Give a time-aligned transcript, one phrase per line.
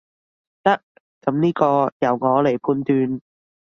[0.63, 0.81] 得，
[1.21, 3.21] 噉呢個由我來判斷